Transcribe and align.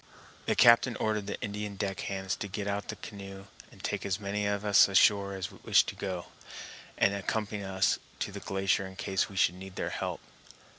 The 0.47 0.55
captain 0.55 0.95
ordered 0.95 1.27
the 1.27 1.39
Indian 1.41 1.75
deck 1.75 1.99
hands 1.99 2.35
to 2.37 2.47
get 2.47 2.65
out 2.65 2.87
the 2.87 2.95
canoe, 2.95 3.45
take 3.83 4.03
as 4.03 4.19
many 4.19 4.47
of 4.47 4.65
us 4.65 4.87
ashore 4.87 5.35
as 5.35 5.51
wished 5.51 5.85
to 5.89 5.95
go, 5.95 6.25
and 6.97 7.13
accompany 7.13 7.63
us 7.63 7.99
to 8.17 8.31
the 8.31 8.39
glacier 8.39 8.87
in 8.87 8.95
case 8.95 9.29
we 9.29 9.35
should 9.35 9.53
need 9.53 9.75
their 9.75 9.91
help. 9.91 10.19